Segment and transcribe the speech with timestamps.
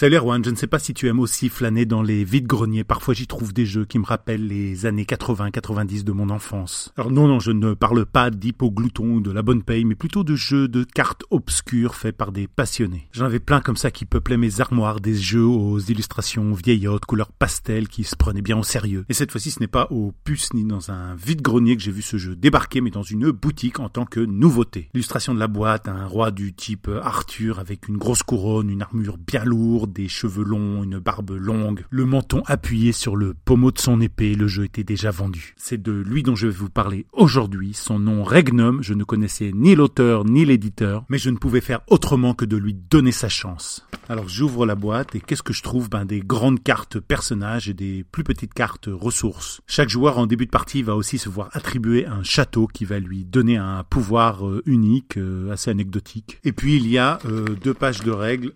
[0.00, 2.84] Salut Erwan, je ne sais pas si tu aimes aussi flâner dans les vides-greniers.
[2.84, 6.92] Parfois j'y trouve des jeux qui me rappellent les années 80-90 de mon enfance.
[6.96, 10.22] Alors non, non, je ne parle pas d'hypoglouton ou de la bonne paye, mais plutôt
[10.22, 13.08] de jeux de cartes obscures faits par des passionnés.
[13.10, 17.32] J'en avais plein comme ça qui peuplaient mes armoires, des jeux aux illustrations vieillottes, couleurs
[17.32, 19.04] pastel, qui se prenaient bien au sérieux.
[19.08, 22.02] Et cette fois-ci, ce n'est pas au puce ni dans un vide-grenier que j'ai vu
[22.02, 24.90] ce jeu débarquer, mais dans une boutique en tant que nouveauté.
[24.94, 29.18] L'illustration de la boîte, un roi du type Arthur avec une grosse couronne, une armure
[29.18, 33.78] bien lourde, des cheveux longs, une barbe longue, le menton appuyé sur le pommeau de
[33.78, 35.54] son épée, le jeu était déjà vendu.
[35.56, 37.74] C'est de lui dont je vais vous parler aujourd'hui.
[37.74, 41.80] Son nom Regnum, je ne connaissais ni l'auteur ni l'éditeur, mais je ne pouvais faire
[41.88, 43.86] autrement que de lui donner sa chance.
[44.08, 45.90] Alors j'ouvre la boîte et qu'est-ce que je trouve?
[45.90, 49.60] Ben des grandes cartes personnages et des plus petites cartes ressources.
[49.66, 52.98] Chaque joueur en début de partie va aussi se voir attribuer un château qui va
[52.98, 56.40] lui donner un pouvoir euh, unique, euh, assez anecdotique.
[56.44, 58.52] Et puis il y a euh, deux pages de règles,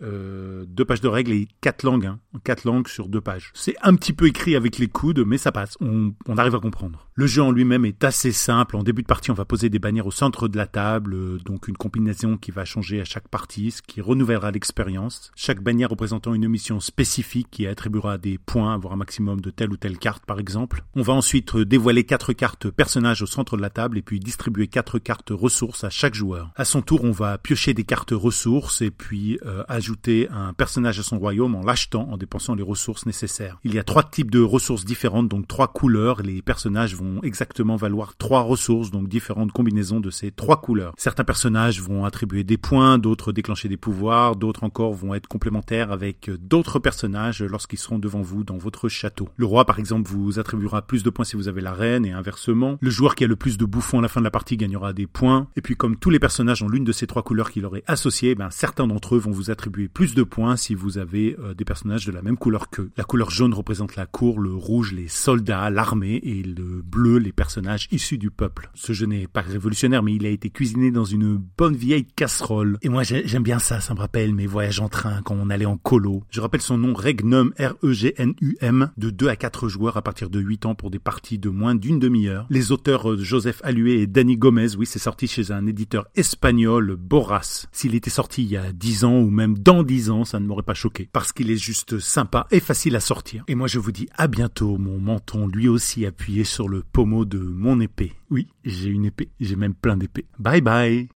[0.67, 3.51] deux pages de règles et quatre langues, hein, quatre langues sur deux pages.
[3.55, 7.09] C'est un petit peu écrit avec les coudes, mais ça passe, on arrive à comprendre.
[7.15, 8.75] Le jeu en lui-même est assez simple.
[8.75, 11.39] En début de partie, on va poser des bannières au centre de la table, euh,
[11.45, 15.31] donc une combinaison qui va changer à chaque partie, ce qui renouvellera l'expérience.
[15.37, 19.73] Chaque bannière représentant une mission spécifique qui attribuera des points, voire un maximum de telle
[19.73, 20.85] ou telle carte par exemple.
[20.95, 24.69] On va ensuite dévoiler quatre cartes personnages au centre de la table et puis distribuer
[24.69, 26.51] quatre cartes ressources à chaque joueur.
[26.57, 30.99] À son tour, on va piocher des cartes ressources et puis euh, ajouter un personnage
[30.99, 33.59] à son royaume en l'achetant, en dépensant les ressources nécessaires.
[33.65, 36.23] Il y a trois types de ressources différentes, donc trois couleurs.
[36.23, 40.95] Les personnages exactement valoir trois ressources, donc différentes combinaisons de ces trois couleurs.
[40.97, 45.93] Certains personnages vont attribuer des points, d'autres déclencher des pouvoirs, d'autres encore vont être complémentaires
[45.93, 49.29] avec d'autres personnages lorsqu'ils seront devant vous dans votre château.
[49.37, 52.13] Le roi, par exemple, vous attribuera plus de points si vous avez la reine et
[52.13, 52.79] inversement.
[52.81, 54.93] Le joueur qui a le plus de bouffons à la fin de la partie gagnera
[54.93, 55.49] des points.
[55.57, 58.35] Et puis, comme tous les personnages ont l'une de ces trois couleurs qu'il aurait associées,
[58.35, 61.65] ben, certains d'entre eux vont vous attribuer plus de points si vous avez euh, des
[61.65, 62.91] personnages de la même couleur qu'eux.
[62.97, 67.33] La couleur jaune représente la cour, le rouge les soldats, l'armée et le bleu les
[67.33, 68.71] personnages issus du peuple.
[68.75, 72.77] Ce jeu n'est pas révolutionnaire mais il a été cuisiné dans une bonne vieille casserole.
[72.83, 75.65] Et moi j'aime bien ça, ça me rappelle mes voyages en train quand on allait
[75.65, 76.23] en colo.
[76.31, 80.67] Je rappelle son nom Regnum R-E-G-N-U-M de 2 à 4 joueurs à partir de 8
[80.67, 82.47] ans pour des parties de moins d'une demi-heure.
[82.51, 86.97] Les auteurs euh, Joseph Allué et Danny Gomez, oui c'est sorti chez un éditeur espagnol,
[86.97, 87.67] Boras.
[87.73, 90.47] S'il était sorti il y a 10 ans ou même dans 10 ans, ça ne
[90.47, 93.45] m'aurait pas choqué parce qu'il est juste sympa et facile à sortir.
[93.49, 97.25] Et moi je vous dis à bientôt, mon menton lui aussi appuyé sur le pommeau
[97.25, 98.13] de mon épée.
[98.31, 100.27] Oui, j'ai une épée, j'ai même plein d'épées.
[100.39, 101.09] Bye bye